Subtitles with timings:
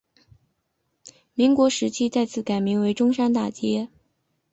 [1.35, 3.87] 民国时期再次改名为中山大街。